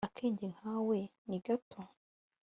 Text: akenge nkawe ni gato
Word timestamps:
akenge 0.07 0.45
nkawe 0.55 0.99
ni 1.29 1.37
gato 1.45 1.81